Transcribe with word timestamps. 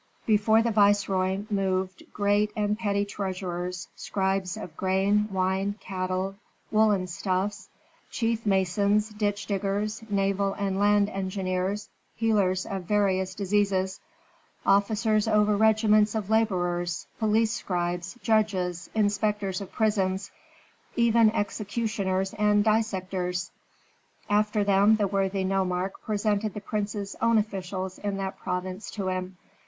Before 0.25 0.63
the 0.63 0.71
viceroy 0.71 1.43
moved 1.51 2.01
great 2.11 2.51
and 2.55 2.75
petty 2.75 3.05
treasurers; 3.05 3.87
scribes 3.95 4.57
of 4.57 4.75
grain, 4.75 5.29
wine, 5.31 5.75
cattle, 5.79 6.37
woollen 6.71 7.05
stuffs; 7.05 7.69
chief 8.09 8.43
masons, 8.43 9.09
ditch 9.09 9.45
diggers, 9.45 10.01
naval 10.09 10.53
and 10.53 10.79
land 10.79 11.07
engineers, 11.07 11.87
healers 12.15 12.65
of 12.65 12.85
various 12.85 13.35
diseases, 13.35 13.99
officers 14.65 15.27
over 15.27 15.55
regiments 15.55 16.15
of 16.15 16.31
laborers, 16.31 17.05
police 17.19 17.51
scribes, 17.51 18.17
judges, 18.23 18.89
inspectors 18.95 19.61
of 19.61 19.71
prisons, 19.71 20.31
even 20.95 21.29
executioners 21.29 22.33
and 22.39 22.63
dissectors. 22.63 23.51
After 24.31 24.63
them 24.63 24.95
the 24.95 25.05
worthy 25.07 25.43
nomarch 25.43 25.93
presented 26.03 26.55
the 26.55 26.59
prince's 26.61 27.15
own 27.21 27.37
officials 27.37 27.99
in 27.99 28.17
that 28.17 28.39
province 28.39 28.89
to 28.89 29.07
him. 29.09 29.37